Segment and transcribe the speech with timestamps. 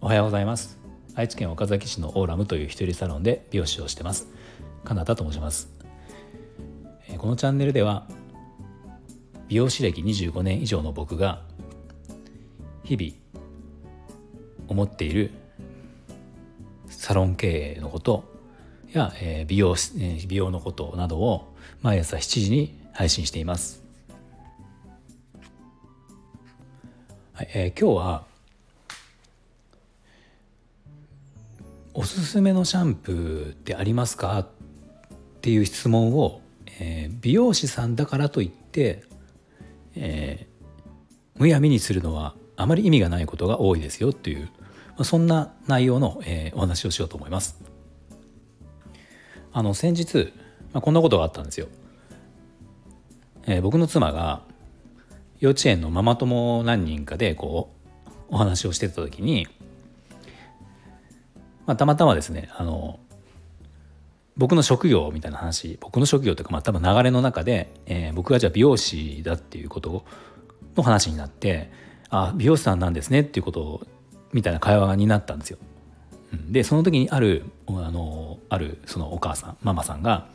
[0.00, 0.80] おはようございます。
[1.14, 4.26] 愛知県岡崎市のオーラムという一人サロンで美容師をしてます。
[4.82, 5.70] カナダと申します。
[7.18, 8.08] このチャンネルでは
[9.46, 11.42] 美容師歴25年以上の僕が
[12.82, 13.12] 日々
[14.66, 15.30] 思っている
[16.88, 18.24] サロン経営のこと
[18.92, 19.76] や、え美容
[20.26, 23.79] 美容のことなどを毎朝7時に配信しています。
[27.42, 28.24] えー、今日は
[31.94, 34.38] おすすめのシャンプーってありますか？
[34.38, 34.46] っ
[35.40, 36.42] ていう質問を、
[36.78, 39.04] えー、美容師さんだからといって、
[39.96, 44.50] えー、むやみにするのはあまり意味がないことが多いですよっていう
[44.88, 47.58] まあそんな内容の、えー、お話をしようと思います。
[49.52, 50.32] あの先日、
[50.72, 51.68] まあ、こんなことがあったんですよ。
[53.46, 54.42] えー、僕の妻が
[55.40, 57.70] 幼稚園のママ友何人かでこ
[58.06, 59.48] うお話をしてた時に、
[61.66, 63.00] まあ、たまたまですねあの
[64.36, 70.04] 僕の職業みたいな話僕の職業というか、まあ、多分流れの中で、えー、僕がじゃあ美容師だっていうこと
[70.76, 71.70] の話になって
[72.10, 73.86] あ美容師さんなんですねっていうことを
[74.32, 75.58] みたいな会話になったんですよ。
[76.48, 80.28] でその時にあるあのあるそのお母さんママさんが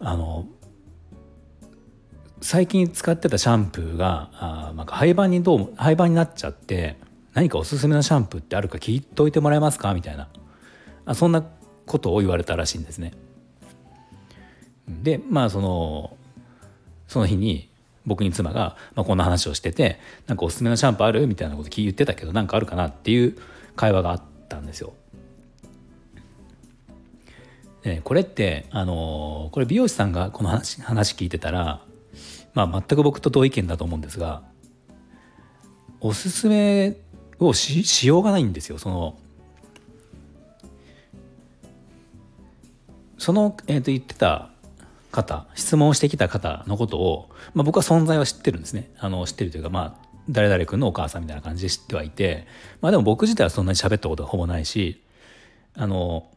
[0.00, 0.46] あの
[2.42, 6.96] 最近使ってたシャンプーがあなんか廃盤にどう廃盤になっちゃって
[7.34, 9.94] 何かおすすめのシャンプーってあるか聞いといてもらえますか？
[9.94, 10.28] みたいな
[11.04, 11.44] あそんな
[11.86, 13.12] ことを言われたらしいんですね。
[14.88, 16.16] でまあその
[17.06, 17.68] その日に
[18.06, 21.26] 僕に妻が、まあ、こんな話をしててなんかおすすめのシャンプーある？
[21.26, 23.36] みたいなこと言ってたけどなんかあるかなっていう
[23.76, 24.94] 会話があったんですよ。
[27.82, 31.82] でこれってあのこれ美容師さんがこの話話聞いてたら、
[32.54, 34.42] まあ、全く僕と同意見だと思うんですが
[36.00, 36.96] おすすめ
[37.38, 38.78] をししようがないんですよ。
[38.78, 39.18] その
[43.18, 44.50] その、えー、と言ってた
[45.12, 52.46] 方質問してきた方のことを、まあ、僕は存在は知ってるんですねあの知ってるというかまあ誰々君のお母さんみたいな感じで知ってはいて
[52.80, 55.02] まあでも僕自体はそんなに喋ったことはほぼないし
[55.74, 56.30] あの、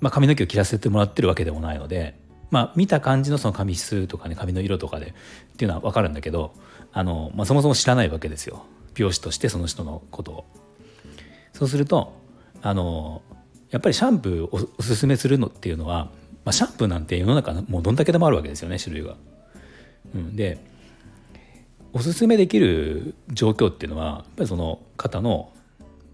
[0.00, 2.18] まあ、髪の毛を切らせてもらってるわけでもないので
[2.50, 6.52] まあ見た感じのその髪質とかね髪の色とかでっていうのは分かるんだけど
[6.92, 10.44] あの、まあ、そもそも知らないわけですよ美容師としてその人のことを。
[11.52, 12.14] そうすると
[12.62, 13.22] あの
[13.70, 16.10] やっぱりシャンプーをおすすめするのっていうのは
[16.44, 19.16] まあ、シャンプーなんて世の中もうどんだけでもあるわけですよね種類が。
[20.14, 20.58] うん、で
[21.92, 25.52] おすすめできる状況っていうのはやっぱりその方の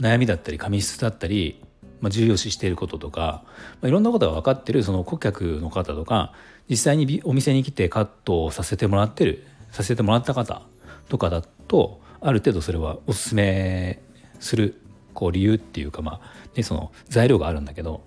[0.00, 1.62] 悩みだったり髪質だったり、
[2.00, 3.42] まあ、重要視していることとか、
[3.80, 6.32] まあ、いろんなことが分かってるその顧客の方とか
[6.68, 10.62] 実際にお店に来てカットをさせてもらってるさせてもらった方
[11.08, 14.00] とかだとある程度それはおすすめ
[14.40, 14.80] する
[15.14, 18.02] こう理由っていうかまあ、ね、その材料があるんだけど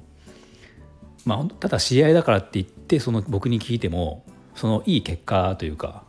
[1.25, 4.25] まあ、ただ知り合いだからって言ってその僕に聞いても
[4.55, 6.03] そのいい結果というか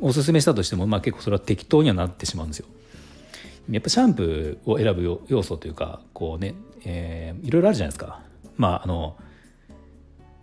[0.00, 2.66] おすすめしたとしても、まあ、結構それは適当にはなってしまうんですよ。
[3.70, 8.20] やっぱシャンプーを選ぶ要素というかこうね、えー、いろいろあるじゃないですか。
[8.56, 9.16] まああの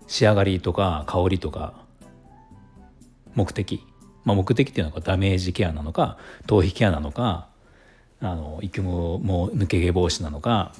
[0.07, 1.73] 仕上がりとか香りとか
[3.33, 3.83] 目的、
[4.23, 7.47] まあ、目的っていうのはダメージケアなのか頭皮ケアなのか
[8.21, 10.73] あの育毛も抜け毛防止なのか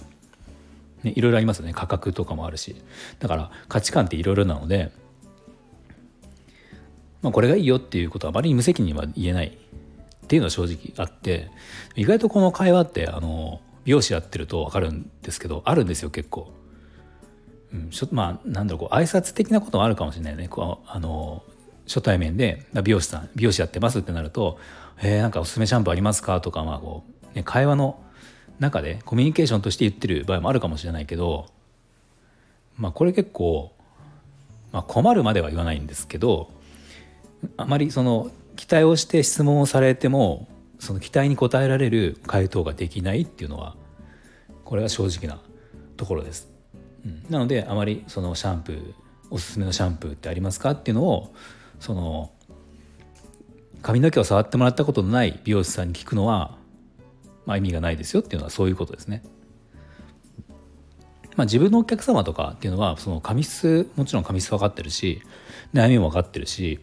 [1.06, 1.74] ね、いろいろありますよね。
[1.74, 2.76] 価格とかもあるし。
[3.20, 4.92] だから価値観っていろいろなので、
[7.22, 9.58] まあ、これがいいよっていうことはあまりに無責任は言えない。
[10.26, 11.52] っていうのは正直あって
[11.96, 16.52] 意外とこの会話ってあの美容師やってると分かるんですけどあるんですよ結構。
[17.72, 21.44] うん、ちょまあなんだろうこう挨拶的なこともあるかもしれないねこうあの
[21.88, 24.60] 初対面で美容師さん美容師やってますってなると
[25.02, 27.04] 「えー、なんかおすすめシャンプーありますか?」とかまあこ
[27.34, 28.00] う、ね、会話の
[28.60, 31.48] 中でコミュニケーションとして言ってる場合もあるかもしれないけど
[32.78, 33.74] まあこれ結構、
[34.72, 36.50] まあ、困るまでは言わないんですけど
[37.58, 40.48] あまりその期待をして質問をされても
[40.80, 43.76] その期待に応えられる回答ができないっていうのは
[44.64, 45.42] これは正直な
[45.98, 46.50] ところです。
[47.06, 48.94] うん、なのであまりそのシャンプー
[49.30, 51.34] おすすめのシャンプーってありますかっていうのを
[51.80, 52.32] その
[53.82, 56.58] 髪の毛を触ってもらったことのない美容師さんに聞くのは
[57.46, 59.24] まあ、意味がないですよっていうのはそういうことですね。
[61.36, 65.22] まあ、自分のお客様とかっていうのはその髪質もちろん髪質分かってるし
[65.74, 66.80] 悩みも分かってるし、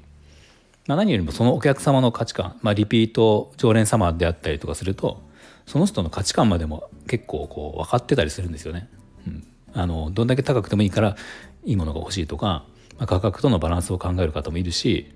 [0.86, 5.22] まあ、何よりもそのお客様の価値観、まあ、リピート常連様であったりとかすると
[5.66, 8.88] その人の価値観までも結構こう分かってたりするんですよね。
[9.26, 11.16] うん、あのどんだけ高くてもいいから
[11.64, 12.64] いいものが欲しいとか
[13.02, 15.12] まあ、価格とのバランスを考える方もいるし、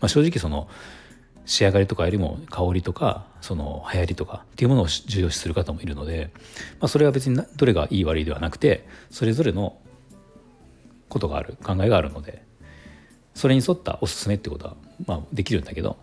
[0.00, 0.68] まあ、正直その
[1.44, 6.30] 仕上がりとかよりも香りとかその流行りとかっていうものを重要視する方もいるので、
[6.78, 9.78] まあ、それは別にどれがいい悪いではなくてそれぞれの
[11.08, 12.44] ことがある考えがあるので
[13.34, 15.96] それに沿ったおすすめってことは、まあ、できるんだけど、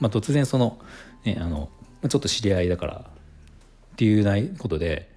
[0.00, 0.78] まあ、突然その,、
[1.24, 1.68] ね、あの
[2.08, 5.10] ちょっと知り合いだからっていうないことで、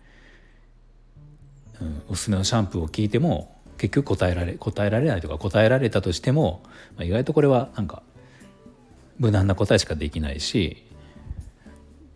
[1.82, 6.64] うん、おすすめのシャンプーを聞いても結局答えられ答えられないとか答えられたとしても、
[6.96, 8.04] まあ、意外とこれはなんか
[9.18, 10.86] 無難な答えしかできないし、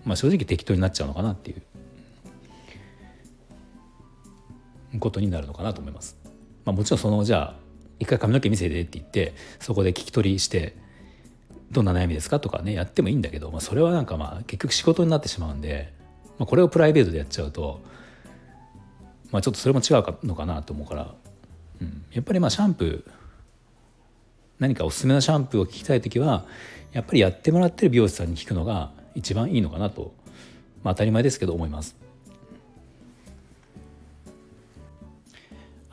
[0.06, 1.56] まあ、正直適当になっちゃうのかなってい
[4.94, 6.18] うことになるのかなと思います。
[6.66, 7.63] まあ、もちろんそのじゃあ
[8.04, 10.76] 一回髪の毛見せてって言ってそこで聞き取りして
[11.72, 15.94] どんな悩みですかとかねやってもいいんだけど、まあ、それはなんかまあ結局仕事になってしまうんで、
[16.38, 17.82] まあ、これをプライベートでやっちゃうと、
[19.32, 21.14] まあ、ちょっとそれも違うのかなと思うから、
[21.82, 23.12] うん、やっぱりまあシャンプー
[24.60, 26.46] 何かおすすめのシャンプーを聞きたい時は
[26.92, 30.14] やっぱりやってもらってる美容師さんに聞くのが一番いいのかなと、
[30.84, 31.96] まあ、当たり前ですけど思います。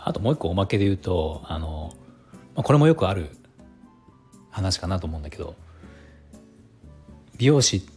[0.03, 1.95] あともう一個おまけで言うとあの、
[2.61, 3.31] まあ、これもよくある
[4.51, 5.55] 話かなと思うんだけど
[7.39, 7.89] 美容師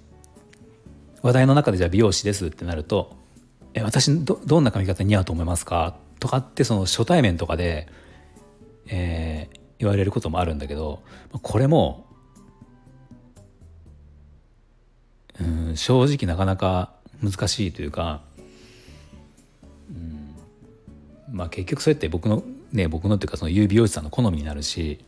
[1.21, 3.13] 話題の中でじゃあ美容師ですってなると
[3.75, 7.89] 「え私どどんな髪型似合うと思いますか?」とかってその初対面とかで、
[8.87, 11.03] えー、言われることもあるんだけど
[11.41, 12.05] これも
[15.41, 18.21] うん正直なかなか難しいというか、
[19.89, 20.35] うん
[21.33, 22.43] まあ、結局そうやって僕の
[22.73, 24.99] ね僕のっていうかその言う美容師さんの好みになるし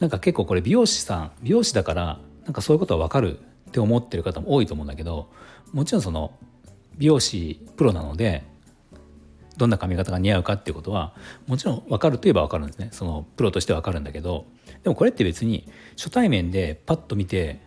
[0.00, 5.30] なんか結構これ美容師さん美容師だからなんかそういうことは分かるって思ってる方も多いと思うんだけど
[5.72, 6.32] もちろんその
[6.98, 8.44] 美容師プロなので
[9.56, 11.14] どんな髪型が似合うかっていうことは
[11.46, 12.88] もちろん分かるといえば分かるんですね。
[12.90, 14.46] そのプロとして分かるんだけど
[14.82, 17.60] でもこれって別に初対面でパッと見て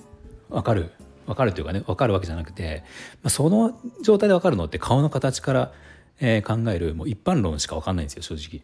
[0.49, 0.91] 分かる
[1.25, 2.83] 分かるというかね分かるわけじゃなくて、
[3.23, 5.71] まあ、その状態で分かるのって顔の形から、
[6.19, 8.63] えー、考えるもう一般論しか分かんないんですよ正直。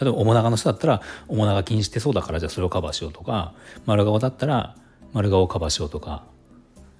[0.00, 3.52] 例えば面長の人だったら面長気にしてそうだからじゃあそれをカバーしようとか
[3.84, 4.74] 丸顔だったら
[5.12, 6.24] 丸顔をカバーしようとか、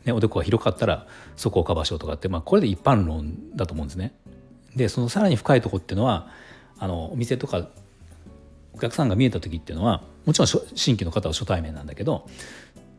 [0.05, 4.13] ね、おでこが広かったらそこをカバーしようとかって、まあ、これで一般論だと思うんですね。
[4.77, 6.29] でそのさらに深いとこっていうのは
[6.79, 7.69] あのお店とか
[8.75, 12.29] お客さんが見えた時っていうのはもちろん新規の方は初対面なんだけど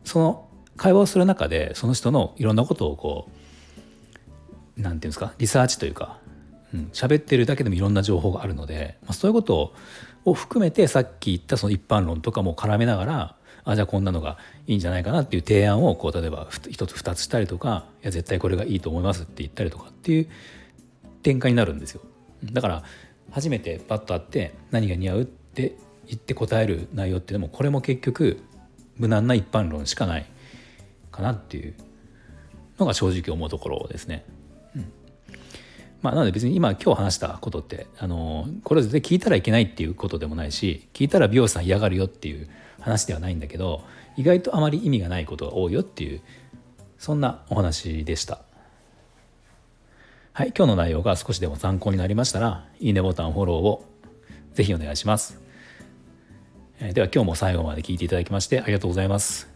[0.04, 0.48] その
[0.78, 3.32] 会話をする中でその人のいろんなことをこう
[4.78, 5.34] 何て言うんですか？
[5.38, 6.20] リサーチというか
[6.94, 9.74] 喋、うん、ってるだけでもいろんな情報があるので、まあ、そういうこと
[10.26, 14.38] を含めてさっき言ったその一般論とかも絡めながらあじゃあこんなのが
[14.68, 20.28] いいんじゃないかなっていう提案をこう例えば一つ二つしたりとかいや絶対これがいいと思いますって言ったりとかっていう
[21.22, 22.02] 展開になるんですよ。
[22.52, 22.84] だから
[23.30, 25.76] 初めてパッと会って何が似合うって
[26.08, 28.42] 言って答える内容っていうのもこれも結局
[28.98, 30.26] 無難な一般論しかない
[31.12, 31.76] かなっていう
[32.80, 34.26] のが正直思うところですね。
[36.01, 42.50] まあ、なので別に今今日話したことってあのこれは絶対聞いたらいけないっていうことでもないし聞いたら美容師さん嫌がるよっていう
[42.80, 43.83] 話ではないんだけど
[44.18, 46.21] 意外とあまり意味がないことが多いよっていう
[46.98, 48.42] そんなお話でした。
[50.33, 53.86] はい、今日の内容が少しでも参考になりましたら、いいねボタン、フォローを
[54.53, 55.42] ぜひお願いします。
[56.80, 59.50] では今日も最後まで聞いていただきましてありがとうございます。